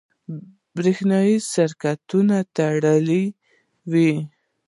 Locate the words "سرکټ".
1.51-1.97